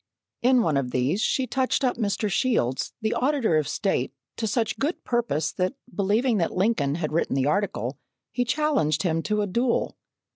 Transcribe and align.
In 0.41 0.63
one 0.63 0.77
of 0.77 0.89
these 0.89 1.21
she 1.21 1.45
touched 1.45 1.83
up 1.83 1.95
Mr. 1.95 2.27
Shields, 2.27 2.91
the 3.01 3.13
Auditor 3.13 3.57
of 3.57 3.67
State, 3.67 4.11
to 4.37 4.47
such 4.47 4.79
good 4.79 5.03
purpose 5.03 5.51
that 5.51 5.75
believing 5.93 6.37
that 6.39 6.57
Lincoln 6.57 6.95
had 6.95 7.11
written 7.13 7.35
the 7.35 7.45
article, 7.45 7.99
he 8.31 8.43
challenged 8.43 9.03
him 9.03 9.21
to 9.21 9.43
a 9.43 9.45
duel. 9.45 9.95